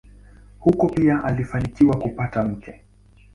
Huko 0.59 0.87
pia 0.89 1.23
alifanikiwa 1.23 1.99
kupata 1.99 2.43
mke. 2.43 2.83